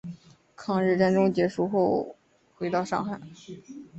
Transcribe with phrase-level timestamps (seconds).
[0.55, 2.15] 抗日战争结束后
[2.55, 3.21] 回到上海。